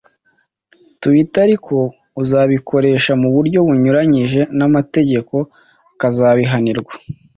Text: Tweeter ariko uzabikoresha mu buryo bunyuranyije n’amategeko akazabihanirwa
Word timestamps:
Tweeter 1.01 1.41
ariko 1.47 1.75
uzabikoresha 2.21 3.11
mu 3.21 3.29
buryo 3.35 3.59
bunyuranyije 3.67 4.41
n’amategeko 4.57 5.35
akazabihanirwa 5.93 6.93